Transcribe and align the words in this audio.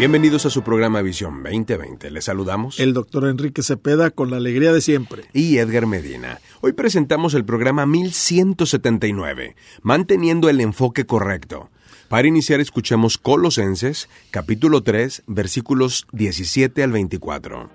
Bienvenidos 0.00 0.46
a 0.46 0.50
su 0.50 0.62
programa 0.62 1.02
Visión 1.02 1.42
2020. 1.42 2.10
Les 2.10 2.24
saludamos. 2.24 2.80
El 2.80 2.94
doctor 2.94 3.26
Enrique 3.26 3.62
Cepeda 3.62 4.08
con 4.08 4.30
la 4.30 4.38
alegría 4.38 4.72
de 4.72 4.80
siempre. 4.80 5.24
Y 5.34 5.58
Edgar 5.58 5.84
Medina. 5.84 6.40
Hoy 6.62 6.72
presentamos 6.72 7.34
el 7.34 7.44
programa 7.44 7.84
1179, 7.84 9.56
Manteniendo 9.82 10.48
el 10.48 10.62
enfoque 10.62 11.04
correcto. 11.04 11.68
Para 12.08 12.26
iniciar 12.26 12.60
escuchemos 12.60 13.18
Colosenses, 13.18 14.08
capítulo 14.30 14.82
3, 14.82 15.24
versículos 15.26 16.06
17 16.12 16.82
al 16.82 16.92
24. 16.92 17.68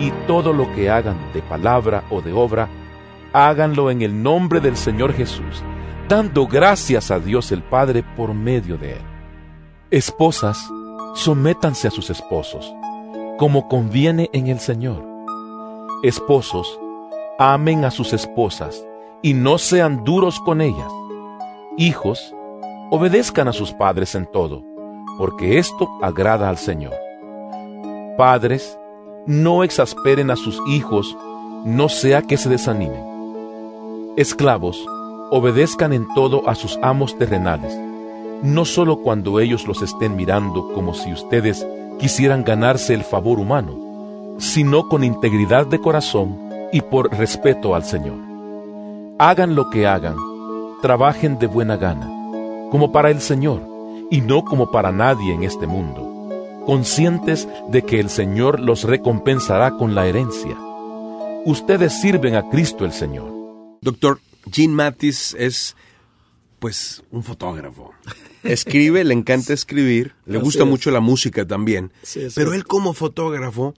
Y 0.00 0.10
todo 0.26 0.52
lo 0.52 0.74
que 0.74 0.90
hagan 0.90 1.32
de 1.32 1.40
palabra 1.40 2.04
o 2.10 2.20
de 2.20 2.32
obra, 2.32 2.68
háganlo 3.32 3.92
en 3.92 4.02
el 4.02 4.24
nombre 4.24 4.58
del 4.58 4.76
Señor 4.76 5.12
Jesús, 5.12 5.62
dando 6.08 6.48
gracias 6.48 7.12
a 7.12 7.20
Dios 7.20 7.52
el 7.52 7.62
Padre 7.62 8.04
por 8.16 8.34
medio 8.34 8.76
de 8.76 8.94
Él. 8.94 9.02
Esposas, 9.92 10.68
sométanse 11.14 11.88
a 11.88 11.90
sus 11.90 12.10
esposos, 12.10 12.72
como 13.38 13.68
conviene 13.68 14.30
en 14.32 14.46
el 14.46 14.60
Señor. 14.60 15.04
Esposos, 16.02 16.78
amen 17.38 17.84
a 17.84 17.90
sus 17.90 18.12
esposas 18.12 18.84
y 19.22 19.34
no 19.34 19.58
sean 19.58 20.04
duros 20.04 20.40
con 20.40 20.60
ellas. 20.60 20.90
Hijos, 21.76 22.34
obedezcan 22.90 23.48
a 23.48 23.52
sus 23.52 23.72
padres 23.72 24.14
en 24.14 24.26
todo, 24.26 24.62
porque 25.18 25.58
esto 25.58 25.88
agrada 26.02 26.48
al 26.48 26.58
Señor. 26.58 26.94
Padres, 28.16 28.78
no 29.26 29.64
exasperen 29.64 30.30
a 30.30 30.36
sus 30.36 30.60
hijos, 30.68 31.16
no 31.64 31.88
sea 31.88 32.22
que 32.22 32.36
se 32.36 32.48
desanimen. 32.48 34.14
Esclavos, 34.16 34.84
obedezcan 35.30 35.92
en 35.92 36.06
todo 36.14 36.48
a 36.48 36.54
sus 36.54 36.78
amos 36.82 37.16
terrenales 37.16 37.89
no 38.42 38.64
solo 38.64 38.98
cuando 39.02 39.40
ellos 39.40 39.66
los 39.66 39.82
estén 39.82 40.16
mirando 40.16 40.72
como 40.72 40.94
si 40.94 41.12
ustedes 41.12 41.66
quisieran 41.98 42.44
ganarse 42.44 42.94
el 42.94 43.04
favor 43.04 43.38
humano, 43.38 44.36
sino 44.38 44.88
con 44.88 45.04
integridad 45.04 45.66
de 45.66 45.80
corazón 45.80 46.38
y 46.72 46.80
por 46.80 47.14
respeto 47.16 47.74
al 47.74 47.84
Señor. 47.84 48.16
Hagan 49.18 49.54
lo 49.54 49.68
que 49.68 49.86
hagan, 49.86 50.16
trabajen 50.80 51.38
de 51.38 51.46
buena 51.46 51.76
gana, 51.76 52.06
como 52.70 52.90
para 52.90 53.10
el 53.10 53.20
Señor 53.20 53.60
y 54.10 54.22
no 54.22 54.44
como 54.44 54.70
para 54.70 54.92
nadie 54.92 55.34
en 55.34 55.42
este 55.42 55.66
mundo, 55.66 56.64
conscientes 56.64 57.46
de 57.68 57.82
que 57.82 58.00
el 58.00 58.08
Señor 58.08 58.60
los 58.60 58.84
recompensará 58.84 59.72
con 59.72 59.94
la 59.94 60.06
herencia. 60.06 60.56
Ustedes 61.44 62.00
sirven 62.00 62.34
a 62.34 62.48
Cristo 62.48 62.84
el 62.84 62.92
Señor. 62.92 63.30
Doctor, 63.82 64.20
Jean 64.46 64.74
Mattis 64.74 65.34
es 65.38 65.76
pues 66.58 67.02
un 67.10 67.22
fotógrafo. 67.22 67.92
Escribe, 68.42 69.04
le 69.04 69.14
encanta 69.14 69.52
escribir, 69.52 70.12
le 70.26 70.38
gusta 70.38 70.64
mucho 70.64 70.90
la 70.90 71.00
música 71.00 71.46
también, 71.46 71.92
pero 72.34 72.54
él 72.54 72.64
como 72.64 72.94
fotógrafo 72.94 73.74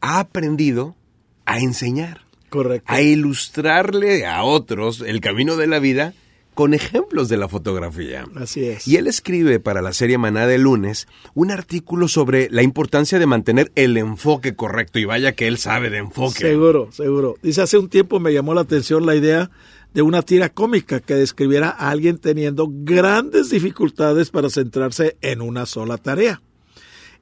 ha 0.00 0.20
aprendido 0.20 0.96
a 1.44 1.58
enseñar, 1.58 2.22
Correcto. 2.48 2.90
a 2.92 3.00
ilustrarle 3.00 4.26
a 4.26 4.42
otros 4.44 5.02
el 5.06 5.20
camino 5.20 5.56
de 5.56 5.66
la 5.66 5.78
vida 5.78 6.14
con 6.54 6.72
ejemplos 6.72 7.28
de 7.28 7.36
la 7.36 7.48
fotografía. 7.48 8.24
Así 8.34 8.64
es. 8.64 8.88
Y 8.88 8.96
él 8.96 9.08
escribe 9.08 9.60
para 9.60 9.82
la 9.82 9.92
serie 9.92 10.16
Maná 10.16 10.46
de 10.46 10.56
lunes 10.56 11.06
un 11.34 11.50
artículo 11.50 12.08
sobre 12.08 12.48
la 12.50 12.62
importancia 12.62 13.18
de 13.18 13.26
mantener 13.26 13.70
el 13.74 13.98
enfoque 13.98 14.56
correcto. 14.56 14.98
Y 14.98 15.04
vaya 15.04 15.32
que 15.32 15.48
él 15.48 15.58
sabe 15.58 15.90
de 15.90 15.98
enfoque. 15.98 16.38
Seguro, 16.38 16.90
seguro. 16.92 17.36
Dice, 17.42 17.60
hace 17.60 17.76
un 17.76 17.90
tiempo 17.90 18.20
me 18.20 18.32
llamó 18.32 18.54
la 18.54 18.62
atención 18.62 19.04
la 19.04 19.14
idea 19.14 19.50
de 19.96 20.02
una 20.02 20.20
tira 20.20 20.50
cómica 20.50 21.00
que 21.00 21.14
describiera 21.14 21.70
a 21.70 21.88
alguien 21.88 22.18
teniendo 22.18 22.68
grandes 22.70 23.48
dificultades 23.48 24.28
para 24.28 24.50
centrarse 24.50 25.16
en 25.22 25.40
una 25.40 25.64
sola 25.64 25.96
tarea. 25.96 26.42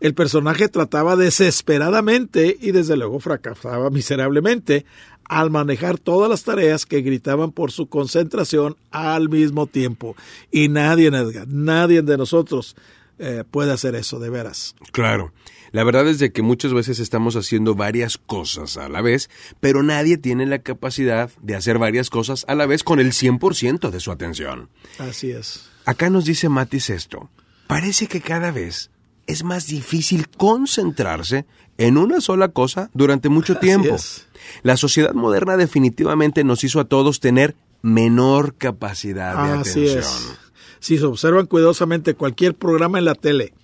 El 0.00 0.14
personaje 0.14 0.68
trataba 0.68 1.14
desesperadamente 1.14 2.58
y 2.60 2.72
desde 2.72 2.96
luego 2.96 3.20
fracasaba 3.20 3.90
miserablemente 3.90 4.86
al 5.22 5.50
manejar 5.50 5.98
todas 5.98 6.28
las 6.28 6.42
tareas 6.42 6.84
que 6.84 7.00
gritaban 7.02 7.52
por 7.52 7.70
su 7.70 7.86
concentración 7.86 8.76
al 8.90 9.28
mismo 9.28 9.68
tiempo. 9.68 10.16
Y 10.50 10.68
nadie, 10.68 11.12
nadie 11.46 12.02
de 12.02 12.18
nosotros 12.18 12.74
eh, 13.20 13.44
puede 13.48 13.70
hacer 13.70 13.94
eso, 13.94 14.18
de 14.18 14.30
veras. 14.30 14.74
Claro. 14.90 15.32
La 15.74 15.82
verdad 15.82 16.06
es 16.06 16.20
de 16.20 16.30
que 16.30 16.42
muchas 16.42 16.72
veces 16.72 17.00
estamos 17.00 17.34
haciendo 17.34 17.74
varias 17.74 18.16
cosas 18.16 18.76
a 18.76 18.88
la 18.88 19.02
vez, 19.02 19.28
pero 19.58 19.82
nadie 19.82 20.16
tiene 20.16 20.46
la 20.46 20.60
capacidad 20.60 21.32
de 21.42 21.56
hacer 21.56 21.78
varias 21.80 22.10
cosas 22.10 22.44
a 22.46 22.54
la 22.54 22.66
vez 22.66 22.84
con 22.84 23.00
el 23.00 23.10
100% 23.10 23.90
de 23.90 23.98
su 23.98 24.12
atención. 24.12 24.68
Así 25.00 25.32
es. 25.32 25.68
Acá 25.84 26.10
nos 26.10 26.26
dice 26.26 26.48
Matis 26.48 26.90
esto. 26.90 27.28
Parece 27.66 28.06
que 28.06 28.20
cada 28.20 28.52
vez 28.52 28.92
es 29.26 29.42
más 29.42 29.66
difícil 29.66 30.28
concentrarse 30.28 31.44
en 31.76 31.98
una 31.98 32.20
sola 32.20 32.50
cosa 32.50 32.88
durante 32.94 33.28
mucho 33.28 33.56
tiempo. 33.56 33.96
La 34.62 34.76
sociedad 34.76 35.12
moderna 35.12 35.56
definitivamente 35.56 36.44
nos 36.44 36.62
hizo 36.62 36.78
a 36.78 36.84
todos 36.84 37.18
tener 37.18 37.56
menor 37.82 38.54
capacidad 38.54 39.44
de 39.44 39.58
Así 39.58 39.88
atención. 39.88 39.98
Es. 39.98 40.38
Si 40.78 40.98
se 40.98 41.04
observan 41.04 41.46
cuidadosamente 41.46 42.14
cualquier 42.14 42.54
programa 42.54 42.98
en 43.00 43.06
la 43.06 43.16
tele, 43.16 43.54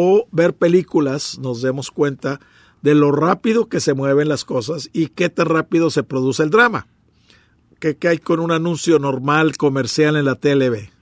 o 0.00 0.28
ver 0.30 0.54
películas 0.54 1.40
nos 1.40 1.60
demos 1.60 1.90
cuenta 1.90 2.38
de 2.82 2.94
lo 2.94 3.10
rápido 3.10 3.68
que 3.68 3.80
se 3.80 3.94
mueven 3.94 4.28
las 4.28 4.44
cosas 4.44 4.88
y 4.92 5.08
qué 5.08 5.28
tan 5.28 5.46
rápido 5.46 5.90
se 5.90 6.04
produce 6.04 6.44
el 6.44 6.50
drama. 6.50 6.86
¿Qué, 7.80 7.96
qué 7.96 8.06
hay 8.06 8.18
con 8.18 8.38
un 8.38 8.52
anuncio 8.52 9.00
normal 9.00 9.56
comercial 9.56 10.14
en 10.14 10.26
la 10.26 10.36
tele? 10.36 10.92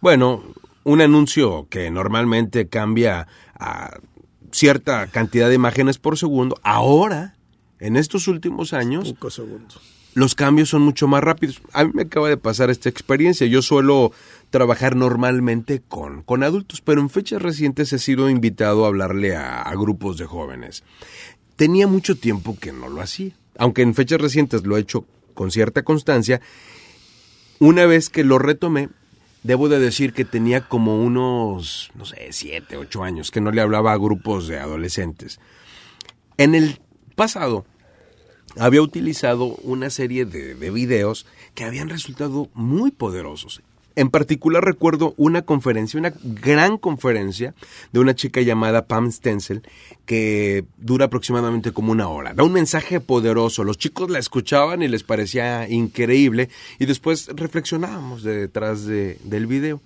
Bueno, 0.00 0.42
un 0.82 1.00
anuncio 1.00 1.68
que 1.70 1.92
normalmente 1.92 2.66
cambia 2.68 3.28
a 3.54 4.00
cierta 4.50 5.06
cantidad 5.06 5.48
de 5.48 5.54
imágenes 5.54 5.98
por 5.98 6.18
segundo, 6.18 6.58
ahora, 6.64 7.36
en 7.78 7.96
estos 7.96 8.26
últimos 8.26 8.72
años, 8.72 9.14
segundos. 9.28 9.80
los 10.14 10.34
cambios 10.34 10.70
son 10.70 10.82
mucho 10.82 11.06
más 11.06 11.22
rápidos. 11.22 11.62
A 11.72 11.84
mí 11.84 11.92
me 11.94 12.02
acaba 12.02 12.28
de 12.28 12.36
pasar 12.36 12.68
esta 12.68 12.88
experiencia. 12.88 13.46
Yo 13.46 13.62
suelo 13.62 14.10
trabajar 14.50 14.96
normalmente 14.96 15.80
con, 15.80 16.22
con 16.22 16.42
adultos, 16.42 16.80
pero 16.80 17.00
en 17.00 17.08
fechas 17.08 17.40
recientes 17.40 17.92
he 17.92 17.98
sido 17.98 18.28
invitado 18.28 18.84
a 18.84 18.88
hablarle 18.88 19.36
a, 19.36 19.70
grupos 19.76 20.18
de 20.18 20.26
jóvenes. 20.26 20.82
Tenía 21.56 21.86
mucho 21.86 22.16
tiempo 22.16 22.56
que 22.60 22.72
no 22.72 22.88
lo 22.88 23.00
hacía, 23.00 23.32
aunque 23.56 23.82
en 23.82 23.94
fechas 23.94 24.20
recientes 24.20 24.66
lo 24.66 24.76
he 24.76 24.80
hecho 24.80 25.06
con 25.34 25.50
cierta 25.50 25.82
constancia. 25.82 26.40
Una 27.60 27.86
vez 27.86 28.10
que 28.10 28.24
lo 28.24 28.38
retomé, 28.38 28.88
debo 29.42 29.68
de 29.68 29.78
decir 29.78 30.12
que 30.12 30.24
tenía 30.24 30.68
como 30.68 31.00
unos, 31.02 31.90
no 31.94 32.04
sé, 32.04 32.28
siete, 32.32 32.76
ocho 32.76 33.04
años 33.04 33.30
que 33.30 33.40
no 33.40 33.52
le 33.52 33.60
hablaba 33.60 33.92
a 33.92 33.98
grupos 33.98 34.48
de 34.48 34.58
adolescentes. 34.58 35.38
En 36.36 36.54
el 36.54 36.80
pasado, 37.14 37.64
había 38.58 38.82
utilizado 38.82 39.46
una 39.62 39.90
serie 39.90 40.24
de, 40.24 40.54
de, 40.56 40.70
videos 40.70 41.26
que 41.54 41.64
habían 41.64 41.88
resultado 41.88 42.48
muy 42.54 42.90
poderosos. 42.90 43.62
En 44.00 44.08
particular 44.08 44.64
recuerdo 44.64 45.12
una 45.18 45.42
conferencia, 45.42 46.00
una 46.00 46.14
gran 46.24 46.78
conferencia 46.78 47.52
de 47.92 48.00
una 48.00 48.14
chica 48.14 48.40
llamada 48.40 48.86
Pam 48.86 49.12
Stencil 49.12 49.60
que 50.06 50.64
dura 50.78 51.04
aproximadamente 51.04 51.72
como 51.72 51.92
una 51.92 52.08
hora. 52.08 52.32
Da 52.32 52.42
un 52.42 52.54
mensaje 52.54 53.00
poderoso. 53.00 53.62
Los 53.62 53.76
chicos 53.76 54.08
la 54.08 54.18
escuchaban 54.18 54.80
y 54.80 54.88
les 54.88 55.02
parecía 55.02 55.68
increíble 55.68 56.48
y 56.78 56.86
después 56.86 57.28
reflexionábamos 57.34 58.22
detrás 58.22 58.86
de, 58.86 59.18
del 59.22 59.46
video. 59.46 59.82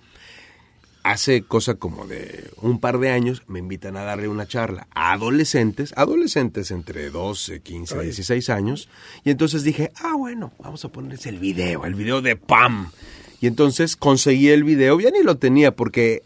Hace 1.03 1.41
cosa 1.41 1.73
como 1.73 2.07
de 2.07 2.49
un 2.61 2.79
par 2.79 2.99
de 2.99 3.11
años 3.11 3.43
me 3.47 3.59
invitan 3.59 3.97
a 3.97 4.05
darle 4.05 4.29
una 4.29 4.47
charla 4.47 4.87
a 4.95 5.11
adolescentes, 5.11 5.93
adolescentes 5.97 6.71
entre 6.71 7.09
12, 7.09 7.59
15, 7.59 7.99
16 8.01 8.49
años, 8.49 8.87
y 9.25 9.31
entonces 9.31 9.63
dije, 9.63 9.91
ah, 9.97 10.13
bueno, 10.17 10.53
vamos 10.57 10.85
a 10.85 10.89
ponerles 10.89 11.25
el 11.25 11.37
video, 11.37 11.83
el 11.83 11.95
video 11.95 12.21
de 12.21 12.37
Pam. 12.37 12.91
Y 13.45 13.47
entonces 13.47 13.95
conseguí 13.95 14.49
el 14.49 14.63
video, 14.63 14.99
ya 14.99 15.11
ni 15.11 15.21
lo 15.21 15.37
tenía 15.37 15.75
porque 15.75 16.23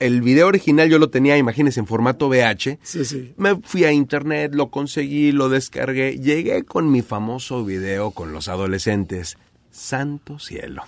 el 0.00 0.20
video 0.20 0.48
original 0.48 0.90
yo 0.90 0.98
lo 0.98 1.10
tenía, 1.10 1.38
imagínense, 1.38 1.78
en 1.78 1.86
formato 1.86 2.26
VH. 2.26 2.80
Sí, 2.82 3.04
sí. 3.04 3.34
Me 3.36 3.54
fui 3.62 3.84
a 3.84 3.92
internet, 3.92 4.52
lo 4.52 4.68
conseguí, 4.68 5.30
lo 5.30 5.48
descargué, 5.48 6.18
llegué 6.18 6.64
con 6.64 6.90
mi 6.90 7.02
famoso 7.02 7.64
video 7.64 8.10
con 8.10 8.32
los 8.32 8.48
adolescentes. 8.48 9.38
Santo 9.70 10.40
cielo. 10.40 10.82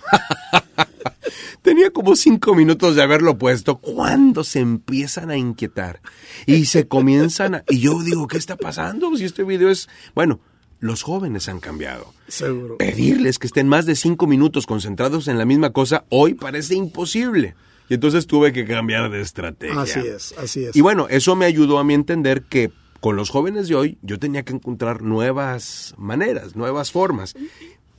Tenía 1.61 1.91
como 1.91 2.17
cinco 2.17 2.55
minutos 2.55 2.97
de 2.97 3.03
haberlo 3.03 3.37
puesto 3.37 3.77
cuando 3.77 4.43
se 4.43 4.59
empiezan 4.59 5.29
a 5.29 5.37
inquietar 5.37 6.01
y 6.45 6.65
se 6.65 6.89
comienzan 6.89 7.55
a... 7.55 7.63
Y 7.69 7.79
yo 7.79 8.03
digo, 8.03 8.27
¿qué 8.27 8.37
está 8.37 8.57
pasando? 8.57 9.15
Si 9.15 9.23
este 9.23 9.45
video 9.45 9.69
es... 9.69 9.87
Bueno, 10.13 10.41
los 10.79 11.03
jóvenes 11.03 11.49
han 11.49 11.59
cambiado. 11.59 12.13
Seguro. 12.27 12.77
Pedirles 12.77 13.39
que 13.39 13.47
estén 13.47 13.67
más 13.67 13.85
de 13.85 13.95
cinco 13.95 14.27
minutos 14.27 14.65
concentrados 14.65 15.27
en 15.27 15.37
la 15.37 15.45
misma 15.45 15.71
cosa 15.71 16.05
hoy 16.09 16.33
parece 16.33 16.75
imposible. 16.75 17.55
Y 17.89 17.95
entonces 17.95 18.27
tuve 18.27 18.53
que 18.53 18.65
cambiar 18.65 19.09
de 19.09 19.21
estrategia. 19.21 19.81
Así 19.81 19.99
es, 19.99 20.35
así 20.37 20.65
es. 20.65 20.75
Y 20.75 20.81
bueno, 20.81 21.07
eso 21.09 21.35
me 21.35 21.45
ayudó 21.45 21.79
a 21.79 21.83
mí 21.83 21.95
entender 21.95 22.43
que 22.43 22.71
con 22.99 23.15
los 23.15 23.29
jóvenes 23.29 23.67
de 23.67 23.75
hoy 23.75 23.97
yo 24.01 24.19
tenía 24.19 24.43
que 24.43 24.53
encontrar 24.53 25.01
nuevas 25.01 25.95
maneras, 25.97 26.55
nuevas 26.55 26.91
formas. 26.91 27.35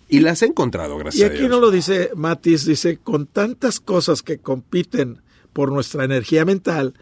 Y 0.08 0.20
las 0.20 0.42
he 0.42 0.46
encontrado, 0.46 0.96
y 0.96 0.98
gracias 1.00 1.24
a 1.24 1.32
aquí 1.32 1.38
Dios. 1.40 1.50
no 1.50 1.60
lo 1.60 1.70
dice 1.70 2.10
Matis, 2.14 2.64
dice, 2.66 2.98
con 2.98 3.26
tantas 3.26 3.80
cosas 3.80 4.22
que 4.22 4.38
compiten 4.38 5.22
por 5.52 5.72
nuestra 5.72 6.04
energía 6.04 6.44
mental, 6.44 6.94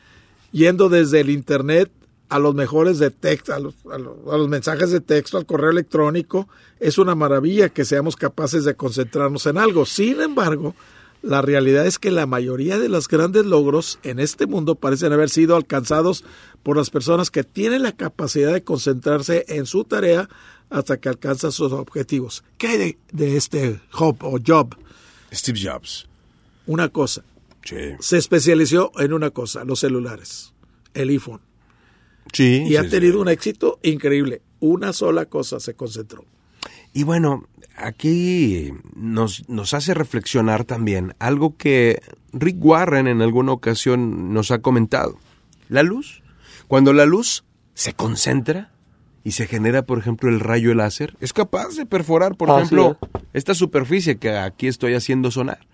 yendo 0.52 0.88
desde 0.88 1.20
el 1.20 1.30
Internet 1.30 1.90
a 2.28 2.38
los 2.38 2.54
mejores 2.54 2.98
de 2.98 3.10
texto, 3.10 3.54
a 3.54 3.58
los, 3.58 3.74
a 3.90 3.98
los- 3.98 4.16
a 4.32 4.36
los 4.36 4.48
mensajes 4.48 4.90
de 4.90 5.00
texto, 5.00 5.38
al 5.38 5.46
correo 5.46 5.70
electrónico, 5.70 6.48
es 6.80 6.98
una 6.98 7.14
maravilla 7.14 7.68
que 7.70 7.84
seamos 7.84 8.16
capaces 8.16 8.64
de 8.64 8.74
concentrarnos 8.74 9.46
en 9.46 9.58
algo. 9.58 9.86
Sin 9.86 10.20
embargo, 10.20 10.74
la 11.22 11.42
realidad 11.42 11.86
es 11.86 11.98
que 11.98 12.10
la 12.10 12.26
mayoría 12.26 12.78
de 12.78 12.88
los 12.88 13.08
grandes 13.08 13.44
logros 13.46 13.98
en 14.02 14.20
este 14.20 14.46
mundo 14.46 14.74
parecen 14.76 15.12
haber 15.12 15.30
sido 15.30 15.56
alcanzados 15.56 16.24
por 16.62 16.76
las 16.76 16.90
personas 16.90 17.30
que 17.30 17.44
tienen 17.44 17.82
la 17.82 17.92
capacidad 17.92 18.52
de 18.52 18.62
concentrarse 18.62 19.44
en 19.48 19.66
su 19.66 19.84
tarea 19.84 20.28
hasta 20.70 20.98
que 20.98 21.08
alcanzan 21.08 21.50
sus 21.50 21.72
objetivos. 21.72 22.44
¿Qué 22.58 22.68
hay 22.68 22.78
de, 22.78 22.98
de 23.12 23.36
este 23.36 23.80
job 23.90 24.16
o 24.20 24.38
job? 24.46 24.76
Steve 25.32 25.58
Jobs. 25.62 26.06
Una 26.66 26.88
cosa. 26.90 27.24
Sí. 27.64 27.76
Se 28.00 28.16
especializó 28.18 28.92
en 28.98 29.12
una 29.12 29.30
cosa, 29.30 29.64
los 29.64 29.80
celulares, 29.80 30.52
el 30.94 31.08
iPhone. 31.08 31.40
Sí. 32.32 32.62
Y 32.64 32.68
sí, 32.68 32.76
ha 32.76 32.84
sí. 32.84 32.90
tenido 32.90 33.20
un 33.20 33.28
éxito 33.28 33.78
increíble. 33.82 34.42
Una 34.60 34.92
sola 34.92 35.26
cosa 35.26 35.60
se 35.60 35.74
concentró. 35.74 36.24
Y 36.92 37.04
bueno, 37.04 37.46
aquí 37.76 38.72
nos, 38.94 39.48
nos 39.48 39.74
hace 39.74 39.94
reflexionar 39.94 40.64
también 40.64 41.14
algo 41.18 41.56
que 41.56 42.00
Rick 42.32 42.56
Warren 42.64 43.06
en 43.06 43.22
alguna 43.22 43.52
ocasión 43.52 44.32
nos 44.32 44.50
ha 44.50 44.58
comentado. 44.60 45.18
La 45.68 45.82
luz. 45.82 46.22
Cuando 46.66 46.92
la 46.92 47.06
luz 47.06 47.44
se 47.74 47.92
concentra 47.94 48.72
y 49.24 49.32
se 49.32 49.46
genera, 49.46 49.82
por 49.82 49.98
ejemplo, 49.98 50.28
el 50.28 50.40
rayo 50.40 50.74
láser, 50.74 51.16
es 51.20 51.32
capaz 51.32 51.76
de 51.76 51.86
perforar, 51.86 52.36
por 52.36 52.50
ejemplo, 52.50 52.98
esta 53.32 53.54
superficie 53.54 54.16
que 54.16 54.36
aquí 54.36 54.66
estoy 54.66 54.94
haciendo 54.94 55.30
sonar. 55.30 55.67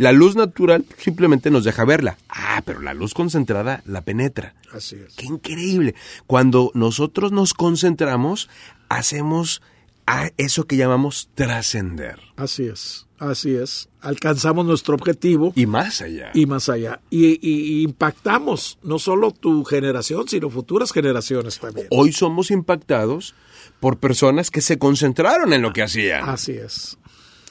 La 0.00 0.12
luz 0.12 0.34
natural 0.36 0.84
simplemente 0.98 1.50
nos 1.50 1.64
deja 1.64 1.84
verla. 1.84 2.16
Ah, 2.28 2.62
pero 2.64 2.80
la 2.80 2.94
luz 2.94 3.14
concentrada 3.14 3.82
la 3.86 4.02
penetra. 4.02 4.54
Así 4.72 4.96
es. 4.96 5.14
Qué 5.14 5.26
increíble. 5.26 5.94
Cuando 6.26 6.70
nosotros 6.74 7.32
nos 7.32 7.54
concentramos, 7.54 8.48
hacemos 8.88 9.62
a 10.06 10.30
eso 10.38 10.66
que 10.66 10.76
llamamos 10.76 11.28
trascender. 11.34 12.18
Así 12.36 12.64
es. 12.64 13.06
Así 13.18 13.54
es. 13.54 13.88
Alcanzamos 14.00 14.64
nuestro 14.64 14.94
objetivo 14.94 15.52
Y 15.54 15.66
más 15.66 16.00
allá. 16.00 16.30
y 16.34 16.46
más 16.46 16.68
allá. 16.70 17.00
Y, 17.10 17.26
y- 17.26 17.38
y 17.42 17.82
impactamos 17.82 18.78
no 18.82 18.98
solo 18.98 19.30
tu 19.30 19.62
generación, 19.64 20.26
sino 20.26 20.48
futuras 20.50 20.90
generaciones 20.92 21.58
también. 21.58 21.86
Hoy 21.90 22.12
somos 22.12 22.50
impactados 22.50 23.34
por 23.78 23.98
personas 23.98 24.50
que 24.50 24.62
se 24.62 24.78
concentraron 24.78 25.52
en 25.52 25.60
lo 25.62 25.72
que 25.72 25.82
hacían. 25.82 26.28
Así 26.28 26.52
es. 26.52 26.96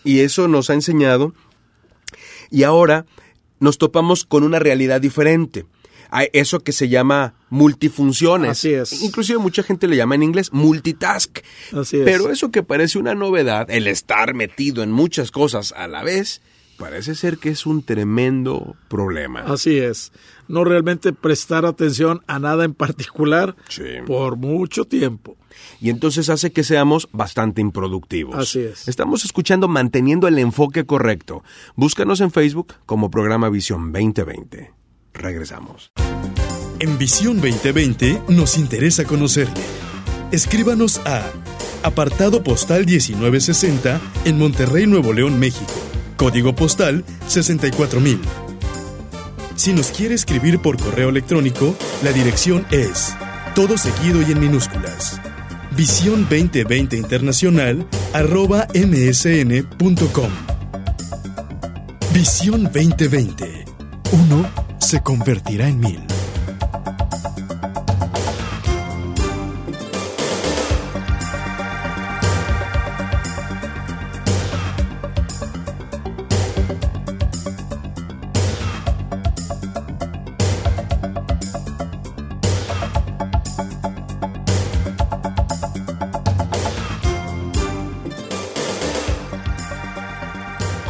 Y 0.04 0.22
eso 0.22 0.48
nos 0.48 0.70
ha 0.70 0.74
enseñado. 0.74 1.34
Y 2.52 2.64
ahora 2.64 3.06
nos 3.60 3.78
topamos 3.78 4.26
con 4.26 4.44
una 4.44 4.60
realidad 4.60 5.02
diferente. 5.02 5.66
Hay 6.12 6.28
eso 6.34 6.62
que 6.62 6.72
se 6.72 6.90
llama 6.90 7.36
multifunciones. 7.50 8.52
Así 8.52 8.74
es. 8.74 9.02
Inclusive 9.04 9.38
mucha 9.38 9.62
gente 9.64 9.88
le 9.88 9.96
llama 9.96 10.16
en 10.16 10.24
inglés 10.24 10.52
multitask. 10.52 11.40
Así 11.74 11.98
es. 11.98 12.04
Pero 12.06 12.32
eso 12.32 12.50
que 12.52 12.64
parece 12.64 12.98
una 12.98 13.14
novedad, 13.14 13.70
el 13.70 13.86
estar 13.88 14.34
metido 14.34 14.82
en 14.82 14.92
muchas 14.92 15.30
cosas 15.30 15.72
a 15.78 15.88
la 15.88 16.04
vez, 16.04 16.42
parece 16.78 17.14
ser 17.14 17.38
que 17.38 17.50
es 17.50 17.66
un 17.68 17.84
tremendo 17.84 18.76
problema. 18.88 19.42
Así 19.42 19.78
es. 19.78 20.12
No 20.48 20.64
realmente 20.64 21.14
prestar 21.14 21.66
atención 21.66 22.22
a 22.26 22.40
nada 22.40 22.66
en 22.66 22.74
particular 22.74 23.56
Sí. 23.68 23.84
por 24.08 24.36
mucho 24.36 24.86
tiempo. 24.86 25.38
Y 25.80 25.90
entonces 25.90 26.30
hace 26.30 26.52
que 26.52 26.64
seamos 26.64 27.10
bastante 27.12 27.62
improductivos. 27.62 28.36
Así 28.36 28.60
es. 28.60 28.88
Estamos 28.88 29.26
escuchando 29.26 29.68
Manteniendo 29.68 30.28
el 30.28 30.40
Enfoque 30.40 30.86
Correcto. 30.86 31.44
Búscanos 31.76 32.22
en 32.22 32.32
Facebook 32.32 32.76
como 32.86 33.10
programa 33.10 33.50
Visión 33.50 33.92
2020. 33.92 34.72
Regresamos. 35.14 35.92
En 36.80 36.98
Visión 36.98 37.42
2020 37.42 38.22
nos 38.30 38.58
interesa 38.58 39.04
conocerle. 39.06 39.62
Escríbanos 40.32 41.00
a 41.06 41.30
apartado 41.84 42.44
postal 42.44 42.86
1960 42.86 44.00
en 44.26 44.38
Monterrey, 44.38 44.88
Nuevo 44.88 45.14
León, 45.14 45.40
México. 45.40 45.74
Código 46.18 46.54
postal 46.54 47.04
64000. 47.28 48.20
Si 49.56 49.74
nos 49.74 49.92
quiere 49.92 50.16
escribir 50.16 50.62
por 50.62 50.78
correo 50.82 51.10
electrónico, 51.10 51.76
la 52.04 52.14
dirección 52.14 52.66
es 52.72 53.16
todo 53.56 53.78
seguido 53.78 54.22
y 54.22 54.32
en 54.32 54.40
minúsculas. 54.40 55.20
Visión 55.80 56.28
2020 56.30 56.98
Internacional 56.98 57.88
arroba 58.12 58.68
msn.com. 58.74 60.30
Visión 62.14 62.64
2020. 62.66 63.64
Uno 64.12 64.46
se 64.82 65.02
convertirá 65.02 65.70
en 65.70 65.80
mil. 65.80 66.19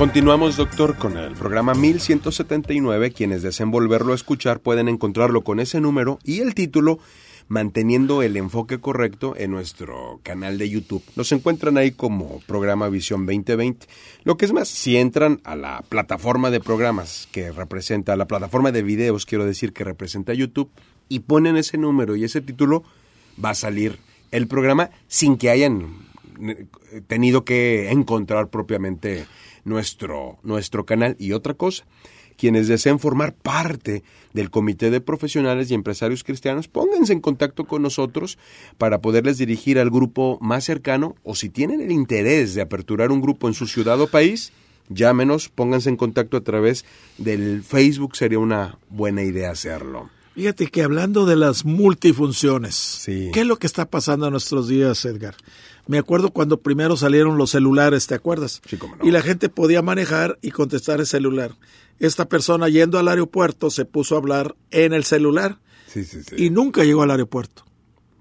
Continuamos, 0.09 0.57
doctor, 0.57 0.97
con 0.97 1.17
el 1.17 1.33
programa 1.33 1.75
1179. 1.75 3.11
Quienes 3.11 3.43
deseen 3.43 3.69
volverlo 3.69 4.11
a 4.11 4.15
escuchar 4.15 4.59
pueden 4.59 4.87
encontrarlo 4.87 5.43
con 5.43 5.59
ese 5.59 5.79
número 5.81 6.17
y 6.23 6.39
el 6.39 6.55
título 6.55 6.97
Manteniendo 7.47 8.23
el 8.23 8.35
enfoque 8.35 8.79
correcto 8.79 9.35
en 9.37 9.51
nuestro 9.51 10.19
canal 10.23 10.57
de 10.57 10.67
YouTube. 10.67 11.03
Nos 11.15 11.31
encuentran 11.31 11.77
ahí 11.77 11.91
como 11.91 12.39
programa 12.47 12.89
Visión 12.89 13.27
2020. 13.27 13.85
Lo 14.23 14.35
que 14.35 14.45
es 14.45 14.51
más, 14.51 14.67
si 14.67 14.97
entran 14.97 15.41
a 15.43 15.55
la 15.55 15.83
plataforma 15.87 16.49
de 16.49 16.59
programas 16.59 17.29
que 17.31 17.51
representa, 17.51 18.15
la 18.15 18.25
plataforma 18.25 18.71
de 18.71 18.81
videos, 18.81 19.27
quiero 19.27 19.45
decir, 19.45 19.73
que 19.73 19.83
representa 19.83 20.33
YouTube, 20.33 20.71
y 21.07 21.19
ponen 21.19 21.55
ese 21.55 21.77
número 21.77 22.15
y 22.15 22.23
ese 22.23 22.41
título, 22.41 22.83
va 23.43 23.51
a 23.51 23.55
salir 23.55 23.99
el 24.31 24.47
programa 24.47 24.89
sin 25.07 25.37
que 25.37 25.51
hayan 25.51 26.09
eh, 26.41 26.65
tenido 27.05 27.45
que 27.45 27.91
encontrar 27.91 28.49
propiamente 28.49 29.27
nuestro, 29.69 30.39
nuestro 30.43 30.85
canal. 30.85 31.15
Y 31.19 31.31
otra 31.31 31.53
cosa, 31.53 31.85
quienes 32.37 32.67
deseen 32.67 32.99
formar 32.99 33.33
parte 33.33 34.03
del 34.33 34.49
Comité 34.49 34.89
de 34.89 35.01
Profesionales 35.01 35.69
y 35.69 35.73
Empresarios 35.73 36.23
Cristianos, 36.23 36.67
pónganse 36.67 37.13
en 37.13 37.21
contacto 37.21 37.65
con 37.65 37.81
nosotros 37.81 38.37
para 38.77 39.01
poderles 39.01 39.37
dirigir 39.37 39.79
al 39.79 39.89
grupo 39.89 40.37
más 40.41 40.63
cercano 40.63 41.15
o 41.23 41.35
si 41.35 41.49
tienen 41.49 41.81
el 41.81 41.91
interés 41.91 42.53
de 42.55 42.61
aperturar 42.61 43.11
un 43.11 43.21
grupo 43.21 43.47
en 43.47 43.53
su 43.53 43.67
ciudad 43.67 43.99
o 44.01 44.07
país, 44.07 44.51
llámenos, 44.89 45.49
pónganse 45.49 45.89
en 45.89 45.97
contacto 45.97 46.37
a 46.37 46.41
través 46.41 46.85
del 47.17 47.63
Facebook, 47.63 48.15
sería 48.15 48.39
una 48.39 48.77
buena 48.89 49.23
idea 49.23 49.51
hacerlo. 49.51 50.09
Fíjate 50.39 50.67
que 50.67 50.83
hablando 50.83 51.25
de 51.25 51.35
las 51.35 51.65
multifunciones, 51.65 52.73
Sí. 52.73 53.29
¿qué 53.33 53.41
es 53.41 53.45
lo 53.45 53.57
que 53.57 53.67
está 53.67 53.89
pasando 53.89 54.25
en 54.27 54.31
nuestros 54.31 54.69
días, 54.69 55.03
Edgar? 55.03 55.35
Me 55.85 55.97
acuerdo 55.97 56.29
cuando 56.31 56.61
primero 56.61 56.95
salieron 56.95 57.37
los 57.37 57.49
celulares, 57.49 58.07
¿te 58.07 58.15
acuerdas? 58.15 58.61
Sí, 58.65 58.77
cómo 58.77 58.95
no. 58.95 59.05
Y 59.05 59.11
la 59.11 59.21
gente 59.21 59.49
podía 59.49 59.81
manejar 59.81 60.39
y 60.41 60.51
contestar 60.51 61.01
el 61.01 61.07
celular. 61.07 61.57
Esta 61.99 62.29
persona 62.29 62.69
yendo 62.69 62.97
al 62.99 63.09
aeropuerto 63.09 63.69
se 63.69 63.83
puso 63.83 64.15
a 64.15 64.19
hablar 64.19 64.55
en 64.71 64.93
el 64.93 65.03
celular 65.03 65.59
Sí, 65.87 66.05
sí, 66.05 66.21
sí. 66.23 66.35
y 66.37 66.49
nunca 66.51 66.85
llegó 66.85 67.01
al 67.01 67.11
aeropuerto. 67.11 67.65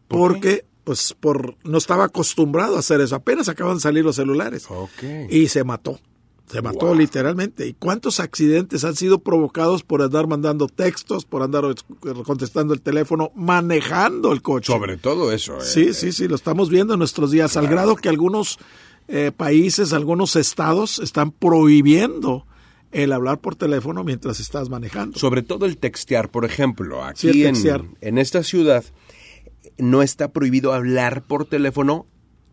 ¿Por 0.08 0.32
porque 0.32 0.64
pues 0.82 1.14
por 1.20 1.54
no 1.62 1.78
estaba 1.78 2.06
acostumbrado 2.06 2.75
a 2.75 2.80
hacer 2.80 3.00
eso. 3.00 3.14
Apenas 3.14 3.48
acaban 3.48 3.75
de 3.76 3.80
salir 3.80 4.04
los 4.04 4.16
celulares. 4.16 4.64
Ok. 4.68 5.30
Y 5.30 5.46
se 5.46 5.62
mató. 5.62 6.00
Se 6.50 6.62
mató 6.62 6.86
Wow. 6.86 6.94
literalmente. 6.94 7.66
¿Y 7.66 7.74
cuántos 7.74 8.20
accidentes 8.20 8.82
han 8.84 8.96
sido 8.96 9.18
provocados 9.18 9.82
por 9.82 10.00
andar 10.02 10.26
mandando 10.26 10.66
textos, 10.66 11.24
por 11.24 11.42
andar 11.42 11.64
contestando 12.24 12.72
el 12.74 12.80
teléfono, 12.80 13.30
manejando 13.34 14.32
el 14.32 14.40
coche? 14.42 14.72
Sobre 14.72 14.96
todo 14.96 15.30
eso. 15.32 15.58
eh. 15.58 15.62
Sí, 15.62 15.92
sí, 15.94 16.12
sí, 16.12 16.26
lo 16.26 16.36
estamos 16.36 16.70
viendo 16.70 16.94
en 16.94 16.98
nuestros 16.98 17.30
días, 17.30 17.56
al 17.56 17.68
grado 17.68 17.96
que 17.96 18.08
algunos 18.08 18.58
eh, 19.08 19.30
países, 19.36 19.92
algunos 19.92 20.36
estados 20.36 20.98
están 20.98 21.30
prohibiendo 21.32 22.46
el 22.92 23.12
hablar 23.12 23.38
por 23.40 23.54
teléfono 23.54 24.02
mientras 24.04 24.40
estás 24.40 24.70
manejando. 24.70 25.18
Sobre 25.18 25.42
todo 25.42 25.66
el 25.66 25.76
textear, 25.76 26.30
por 26.30 26.46
ejemplo, 26.46 27.04
aquí 27.04 27.44
en, 27.44 27.56
en 28.00 28.16
esta 28.18 28.42
ciudad 28.42 28.84
no 29.76 30.02
está 30.02 30.32
prohibido 30.32 30.72
hablar 30.72 31.22
por 31.22 31.44
teléfono 31.44 32.06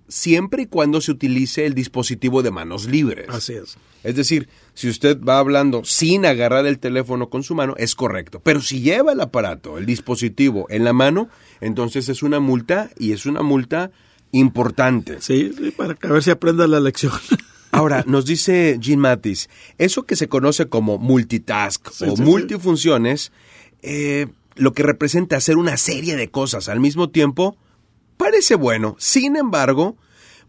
siempre 0.07 0.63
y 0.63 0.65
cuando 0.67 1.01
se 1.01 1.11
utilice 1.11 1.65
el 1.65 1.73
dispositivo 1.73 2.43
de 2.43 2.51
manos 2.51 2.85
libres. 2.85 3.27
Así 3.29 3.53
es. 3.53 3.77
Es 4.03 4.15
decir, 4.15 4.47
si 4.73 4.87
usted 4.87 5.19
va 5.19 5.39
hablando 5.39 5.83
sin 5.83 6.25
agarrar 6.25 6.67
el 6.67 6.79
teléfono 6.79 7.29
con 7.29 7.43
su 7.43 7.55
mano, 7.55 7.73
es 7.77 7.95
correcto. 7.95 8.39
Pero 8.43 8.61
si 8.61 8.81
lleva 8.81 9.13
el 9.13 9.21
aparato, 9.21 9.77
el 9.77 9.85
dispositivo 9.85 10.67
en 10.69 10.83
la 10.83 10.93
mano, 10.93 11.29
entonces 11.59 12.07
es 12.09 12.21
una 12.21 12.39
multa 12.39 12.91
y 12.99 13.13
es 13.13 13.25
una 13.25 13.41
multa 13.41 13.91
importante. 14.31 15.21
Sí, 15.21 15.51
sí 15.57 15.71
para 15.71 15.95
que 15.95 16.07
a 16.07 16.11
ver 16.11 16.23
si 16.23 16.29
aprenda 16.29 16.67
la 16.67 16.79
lección. 16.79 17.13
Ahora, 17.71 18.05
nos 18.07 18.25
dice 18.25 18.77
Jean 18.79 18.99
Mattis, 18.99 19.49
eso 19.77 20.03
que 20.03 20.15
se 20.15 20.29
conoce 20.29 20.67
como 20.67 20.97
multitask 20.97 21.91
Sí, 21.91 22.05
o 22.07 22.15
sí, 22.15 22.21
multifunciones, 22.21 23.33
eh, 23.81 24.27
lo 24.55 24.71
que 24.73 24.83
representa 24.83 25.35
hacer 25.35 25.57
una 25.57 25.75
serie 25.75 26.15
de 26.15 26.29
cosas 26.29 26.69
al 26.69 26.79
mismo 26.79 27.09
tiempo, 27.09 27.57
parece 28.17 28.55
bueno. 28.55 28.95
Sin 28.99 29.35
embargo, 29.35 29.97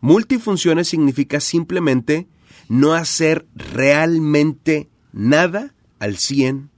multifunciones 0.01 0.89
significa 0.89 1.41
simplemente 1.41 2.27
no 2.69 2.95
hacer 2.95 3.47
realmente 3.55 4.89
nada 5.13 5.75
al 5.99 6.17
100%. 6.17 6.71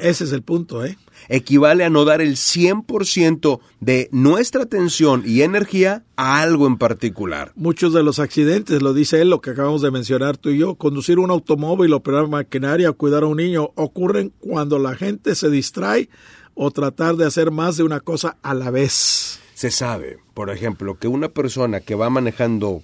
Ese 0.00 0.24
es 0.24 0.32
el 0.32 0.42
punto, 0.42 0.84
¿eh? 0.84 0.96
Equivale 1.28 1.84
a 1.84 1.90
no 1.90 2.04
dar 2.04 2.20
el 2.22 2.36
100% 2.36 3.60
de 3.80 4.08
nuestra 4.10 4.62
atención 4.62 5.22
y 5.26 5.42
energía 5.42 6.04
a 6.16 6.40
algo 6.40 6.66
en 6.66 6.78
particular. 6.78 7.52
Muchos 7.56 7.92
de 7.92 8.02
los 8.02 8.18
accidentes, 8.18 8.80
lo 8.80 8.94
dice 8.94 9.20
él, 9.20 9.30
lo 9.30 9.40
que 9.40 9.50
acabamos 9.50 9.82
de 9.82 9.90
mencionar 9.90 10.38
tú 10.38 10.48
y 10.50 10.58
yo, 10.58 10.76
conducir 10.76 11.18
un 11.18 11.30
automóvil, 11.30 11.92
operar 11.92 12.28
maquinaria 12.28 12.90
o 12.90 12.94
cuidar 12.94 13.24
a 13.24 13.26
un 13.26 13.36
niño, 13.36 13.70
ocurren 13.74 14.32
cuando 14.38 14.78
la 14.78 14.94
gente 14.94 15.34
se 15.34 15.50
distrae 15.50 16.08
o 16.54 16.70
tratar 16.70 17.16
de 17.16 17.26
hacer 17.26 17.50
más 17.50 17.76
de 17.76 17.84
una 17.84 18.00
cosa 18.00 18.38
a 18.42 18.54
la 18.54 18.70
vez. 18.70 19.40
Se 19.60 19.70
sabe, 19.70 20.16
por 20.32 20.48
ejemplo, 20.48 20.98
que 20.98 21.06
una 21.06 21.28
persona 21.28 21.80
que 21.80 21.94
va 21.94 22.08
manejando 22.08 22.82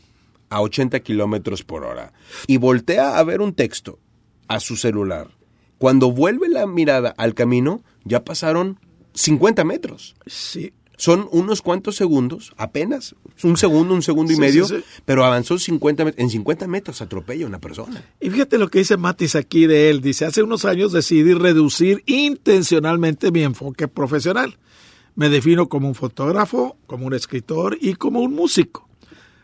a 0.50 0.60
80 0.60 1.00
kilómetros 1.00 1.62
por 1.62 1.84
hora 1.84 2.12
y 2.46 2.58
voltea 2.58 3.16
a 3.16 3.24
ver 3.24 3.40
un 3.40 3.54
texto 3.54 3.98
a 4.46 4.60
su 4.60 4.76
celular, 4.76 5.28
cuando 5.78 6.12
vuelve 6.12 6.50
la 6.50 6.66
mirada 6.66 7.14
al 7.16 7.32
camino, 7.32 7.82
ya 8.04 8.24
pasaron 8.26 8.78
50 9.14 9.64
metros. 9.64 10.16
Sí, 10.26 10.74
Son 10.98 11.26
unos 11.32 11.62
cuantos 11.62 11.96
segundos, 11.96 12.52
apenas, 12.58 13.14
un 13.42 13.56
segundo, 13.56 13.94
un 13.94 14.02
segundo 14.02 14.32
y 14.32 14.34
Sí, 14.34 14.40
medio, 14.42 14.66
sí, 14.66 14.76
sí. 14.76 14.84
pero 15.06 15.24
avanzó 15.24 15.58
50 15.58 16.04
met- 16.04 16.14
en 16.18 16.28
50 16.28 16.66
metros 16.68 17.00
atropella 17.00 17.44
a 17.46 17.48
una 17.48 17.58
persona. 17.58 18.02
Y 18.20 18.28
fíjate 18.28 18.58
lo 18.58 18.68
que 18.68 18.80
dice 18.80 18.98
Matis 18.98 19.34
aquí 19.34 19.66
de 19.66 19.88
él. 19.88 20.02
Dice, 20.02 20.26
hace 20.26 20.42
unos 20.42 20.66
años 20.66 20.92
decidí 20.92 21.32
reducir 21.32 22.02
intencionalmente 22.06 23.30
mi 23.30 23.42
enfoque 23.42 23.88
profesional. 23.88 24.58
Me 25.16 25.30
defino 25.30 25.68
como 25.68 25.88
un 25.88 25.94
fotógrafo, 25.94 26.76
como 26.86 27.06
un 27.06 27.14
escritor 27.14 27.78
y 27.80 27.94
como 27.94 28.20
un 28.20 28.34
músico. 28.34 28.86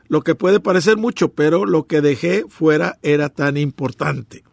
Lo 0.07 0.23
que 0.23 0.35
puede 0.35 0.61
parecer 0.61 0.99
mucho, 0.99 1.33
pero 1.33 1.65
lo 1.65 1.87
que 1.87 2.03
dejé 2.03 2.45
fuera 2.49 2.99
era 3.03 3.31
tan 3.31 3.57
importante. 3.57 4.45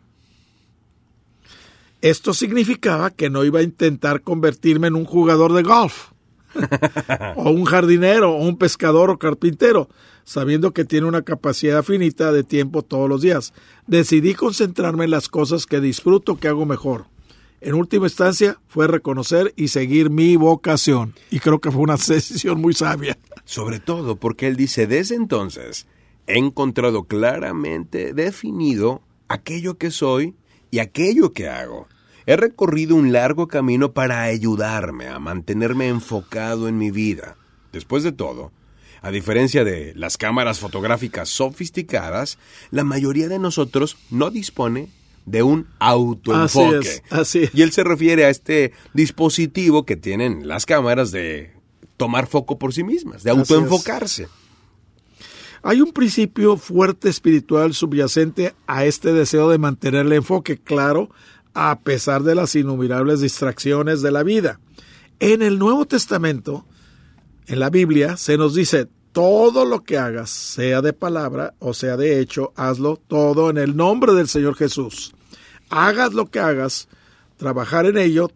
Esto 2.02 2.34
significaba 2.34 3.10
que 3.10 3.30
no 3.30 3.44
iba 3.44 3.60
a 3.60 3.64
intentar 3.64 4.22
convertirme 4.22 4.88
en 4.88 4.96
un 4.96 5.04
jugador 5.04 5.52
de 5.52 5.64
golf, 5.64 6.12
o 7.36 7.50
un 7.50 7.66
jardinero, 7.66 8.32
o 8.32 8.46
un 8.46 8.58
pescador 8.58 9.10
o 9.10 9.20
carpintero, 9.20 9.90
sabiendo 10.24 10.72
que 10.72 10.86
tiene 10.86 11.08
una 11.08 11.24
capacidad 11.24 11.84
finita 11.84 12.32
de 12.32 12.46
tiempo 12.46 12.82
todos 12.82 13.10
los 13.10 13.22
días. 13.22 13.54
Decidí 13.88 14.36
concentrarme 14.36 15.04
en 15.04 15.12
las 15.12 15.28
cosas 15.28 15.66
que 15.66 15.82
disfruto, 15.82 16.38
que 16.38 16.48
hago 16.48 16.66
mejor. 16.66 17.08
En 17.62 17.74
última 17.74 18.06
instancia 18.06 18.58
fue 18.68 18.88
reconocer 18.88 19.54
y 19.58 19.68
seguir 19.68 20.10
mi 20.10 20.38
vocación. 20.38 21.13
Y 21.30 21.39
creo 21.39 21.60
que 21.60 21.72
fue 21.72 21.82
una 21.82 21.96
decisión 22.08 22.62
muy 22.62 22.74
sabia. 22.74 23.18
Sobre 23.44 23.80
todo 23.80 24.16
porque 24.16 24.48
él 24.48 24.56
dice, 24.56 24.88
desde 24.88 25.16
entonces 25.16 25.88
he 26.28 26.38
encontrado 26.38 27.04
claramente 27.04 28.13
definido 28.13 29.01
aquello 29.28 29.78
que 29.78 29.92
soy 29.92 30.36
y 30.72 30.80
aquello 30.80 31.34
que 31.34 31.50
hago. 31.50 31.88
He 32.25 32.38
recorrido 32.38 32.96
un 32.96 33.12
largo 33.12 33.48
camino 33.48 33.92
para 33.92 34.22
ayudarme 34.22 35.08
a 35.08 35.20
mantenerme 35.20 35.88
enfocado 35.88 36.68
en 36.68 36.78
mi 36.78 36.92
vida. 36.92 37.36
Después 37.74 38.04
de 38.04 38.12
todo, 38.12 38.51
a 39.01 39.12
diferencia 39.12 39.63
de 39.63 39.94
las 39.96 40.18
cámaras 40.18 40.60
fotográficas 40.60 41.30
sofisticadas, 41.30 42.38
la 42.70 42.84
mayoría 42.84 43.28
de 43.28 43.39
nosotros 43.39 43.98
no 44.12 44.30
dispone 44.30 44.89
de 45.29 45.43
un 45.43 45.67
autoenfoque. 45.79 46.77
Así 46.77 46.88
es, 46.89 47.03
así 47.09 47.39
es. 47.43 47.51
Y 47.53 47.62
él 47.62 47.71
se 47.71 47.83
refiere 47.83 48.25
a 48.25 48.29
este 48.29 48.74
dispositivo 48.93 49.86
que 49.86 49.95
tienen 49.95 50.48
las 50.48 50.65
cámaras 50.65 51.12
de 51.12 51.53
tomar 51.98 52.27
foco 52.27 52.57
por 52.57 52.74
sí 52.74 52.83
mismas, 52.83 53.24
de 53.24 53.29
autoenfocarse. 53.29 54.27
Hay 55.62 55.81
un 55.81 55.91
principio 55.91 56.57
fuerte 56.57 57.09
espiritual 57.09 57.74
subyacente 57.74 58.55
a 58.65 58.86
este 58.86 59.13
deseo 59.13 59.50
de 59.50 59.57
mantener 59.57 60.05
el 60.05 60.13
enfoque 60.13 60.57
claro 60.57 61.09
a 61.53 61.79
pesar 61.79 62.24
de 62.24 62.36
las 62.36 62.55
innumerables 62.55 63.19
distracciones 63.19 64.01
de 64.01 64.12
la 64.12 64.24
vida. 64.24 64.59
En 65.19 65.41
el 65.41 65.59
Nuevo 65.59 65.86
Testamento, 65.86 66.65
en 67.48 67.59
la 67.59 67.69
Biblia, 67.69 68.15
se 68.15 68.38
nos 68.38 68.55
dice, 68.55 68.88
todo 69.12 69.65
lo 69.65 69.83
que 69.83 69.98
hagas, 69.98 70.29
sea 70.29 70.81
de 70.81 70.93
palabra 70.93 71.55
o 71.59 71.74
sea 71.74 71.98
de 71.98 72.19
hecho, 72.21 72.53
hazlo 72.55 72.95
todo 72.95 73.50
en 73.50 73.57
el 73.57 73.75
nombre 73.75 74.13
del 74.13 74.29
Señor 74.29 74.55
Jesús. 74.55 75.13
Hagas 75.70 76.14
lo 76.14 76.28
que 76.30 76.40
hagas, 76.40 76.88
trabajar 77.38 77.86
en 77.86 77.98
ello 77.98 78.32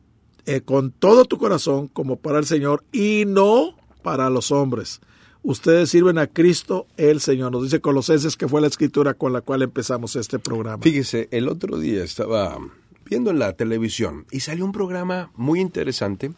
eh, 0.45 0.61
con 0.61 0.91
todo 0.91 1.25
tu 1.25 1.37
corazón 1.37 1.87
como 1.87 2.17
para 2.17 2.39
el 2.39 2.45
Señor 2.45 2.83
y 2.91 3.23
no 3.25 3.75
para 4.01 4.29
los 4.29 4.51
hombres. 4.51 4.99
Ustedes 5.41 5.89
sirven 5.89 6.17
a 6.17 6.27
Cristo 6.27 6.87
el 6.97 7.19
Señor. 7.19 7.51
Nos 7.51 7.63
dice 7.63 7.81
Colosenses 7.81 8.37
que 8.37 8.47
fue 8.47 8.61
la 8.61 8.67
escritura 8.67 9.13
con 9.13 9.33
la 9.33 9.41
cual 9.41 9.61
empezamos 9.61 10.15
este 10.15 10.39
programa. 10.39 10.81
Fíjese, 10.81 11.27
el 11.31 11.49
otro 11.49 11.77
día 11.79 12.03
estaba 12.03 12.57
viendo 13.05 13.29
en 13.31 13.39
la 13.39 13.53
televisión 13.53 14.25
y 14.31 14.39
salió 14.39 14.63
un 14.63 14.71
programa 14.71 15.31
muy 15.35 15.59
interesante 15.59 16.31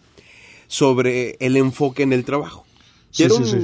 sobre 0.68 1.38
el 1.40 1.58
enfoque 1.58 2.04
en 2.04 2.14
el 2.14 2.26
trabajo. 2.26 2.66
Sí, 3.12 3.24
era 3.24 3.36
sí, 3.36 3.42
un, 3.44 3.48
sí. 3.48 3.56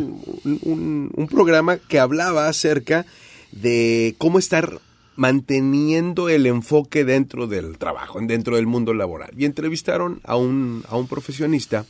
un- 0.46 0.60
un- 0.64 1.12
un 1.16 1.28
programa 1.28 1.78
que 1.78 2.00
hablaba 2.00 2.48
acerca 2.48 3.06
de 3.52 4.16
cómo 4.18 4.40
estar 4.40 4.80
manteniendo 5.15 6.30
el 6.30 6.46
enfoque 6.46 7.06
dentro 7.06 7.48
del 7.48 7.77
trabajo, 7.77 8.20
dentro 8.22 8.56
del 8.56 8.68
mundo 8.68 8.94
laboral. 8.94 9.32
Y 9.38 9.46
entrevistaron 9.46 10.22
a 10.24 10.36
un, 10.36 10.84
a 10.88 10.98
un 10.98 11.08
profesionista 11.08 11.86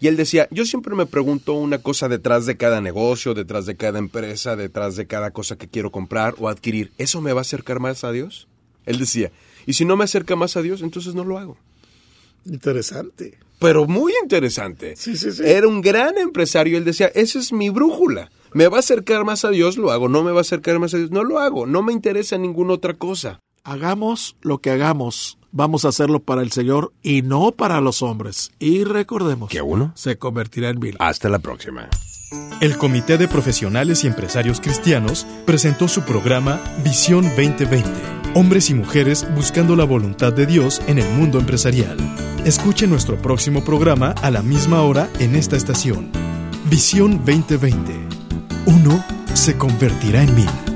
y 0.00 0.08
él 0.08 0.16
decía, 0.16 0.48
yo 0.50 0.64
siempre 0.64 0.96
me 0.96 1.04
pregunto 1.04 1.52
una 1.52 1.78
cosa 1.78 2.08
detrás 2.08 2.46
de 2.46 2.56
cada 2.56 2.80
negocio, 2.80 3.34
detrás 3.34 3.66
de 3.66 3.76
cada 3.76 3.98
empresa, 3.98 4.56
detrás 4.56 4.96
de 4.96 5.06
cada 5.06 5.30
cosa 5.30 5.56
que 5.56 5.68
quiero 5.68 5.92
comprar 5.92 6.34
o 6.38 6.48
adquirir. 6.48 6.90
¿Eso 6.96 7.20
me 7.20 7.34
va 7.34 7.40
a 7.40 7.42
acercar 7.42 7.80
más 7.80 8.02
a 8.02 8.10
Dios? 8.10 8.48
Él 8.86 8.98
decía, 8.98 9.30
y 9.66 9.74
si 9.74 9.84
no 9.84 9.98
me 9.98 10.04
acerca 10.04 10.36
más 10.36 10.56
a 10.56 10.62
Dios, 10.62 10.80
entonces 10.80 11.14
no 11.14 11.22
lo 11.22 11.36
hago. 11.36 11.58
Interesante. 12.46 13.38
Pero 13.58 13.86
muy 13.86 14.14
interesante. 14.22 14.96
Sí, 14.96 15.18
sí, 15.18 15.32
sí. 15.32 15.42
Era 15.44 15.68
un 15.68 15.82
gran 15.82 16.16
empresario. 16.16 16.78
Él 16.78 16.84
decía, 16.86 17.08
esa 17.14 17.38
es 17.38 17.52
mi 17.52 17.68
brújula. 17.68 18.30
Me 18.52 18.68
va 18.68 18.78
a 18.78 18.80
acercar 18.80 19.24
más 19.24 19.44
a 19.44 19.50
Dios, 19.50 19.76
lo 19.76 19.90
hago. 19.92 20.08
No 20.08 20.22
me 20.22 20.32
va 20.32 20.38
a 20.38 20.40
acercar 20.42 20.78
más 20.78 20.92
a 20.94 20.96
Dios, 20.98 21.10
no 21.10 21.22
lo 21.24 21.38
hago. 21.38 21.66
No 21.66 21.82
me 21.82 21.92
interesa 21.92 22.36
ninguna 22.38 22.74
otra 22.74 22.94
cosa. 22.94 23.40
Hagamos 23.62 24.36
lo 24.40 24.58
que 24.58 24.70
hagamos, 24.70 25.38
vamos 25.52 25.84
a 25.84 25.88
hacerlo 25.88 26.20
para 26.20 26.42
el 26.42 26.50
Señor 26.50 26.92
y 27.02 27.22
no 27.22 27.52
para 27.52 27.80
los 27.80 28.02
hombres. 28.02 28.50
Y 28.58 28.84
recordemos, 28.84 29.50
¿Que 29.50 29.60
uno? 29.62 29.92
se 29.94 30.16
convertirá 30.18 30.70
en 30.70 30.78
mil. 30.80 30.96
Hasta 30.98 31.28
la 31.28 31.38
próxima. 31.38 31.88
El 32.60 32.76
Comité 32.78 33.18
de 33.18 33.28
Profesionales 33.28 34.02
y 34.04 34.06
Empresarios 34.06 34.60
Cristianos 34.60 35.26
presentó 35.46 35.88
su 35.88 36.02
programa 36.02 36.60
Visión 36.84 37.24
2020. 37.36 37.88
Hombres 38.34 38.70
y 38.70 38.74
mujeres 38.74 39.26
buscando 39.34 39.74
la 39.76 39.84
voluntad 39.84 40.32
de 40.32 40.46
Dios 40.46 40.80
en 40.86 40.98
el 40.98 41.08
mundo 41.14 41.38
empresarial. 41.38 41.98
Escuche 42.44 42.86
nuestro 42.86 43.20
próximo 43.20 43.64
programa 43.64 44.12
a 44.22 44.30
la 44.30 44.42
misma 44.42 44.82
hora 44.82 45.10
en 45.18 45.34
esta 45.34 45.56
estación. 45.56 46.10
Visión 46.70 47.18
2020. 47.24 48.19
Uno 48.66 49.04
se 49.34 49.56
convertirá 49.56 50.22
en 50.22 50.34
mil. 50.34 50.69